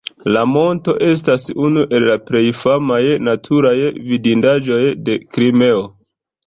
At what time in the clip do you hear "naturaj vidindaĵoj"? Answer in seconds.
3.29-4.85